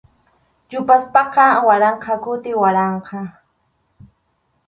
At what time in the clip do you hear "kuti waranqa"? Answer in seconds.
2.23-3.19